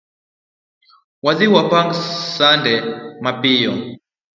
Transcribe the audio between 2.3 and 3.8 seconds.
sande ka mapiyo